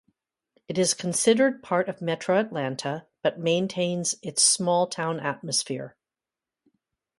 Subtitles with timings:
[0.67, 5.95] It is considered part of metro Atlanta but maintains its small town atmosphere.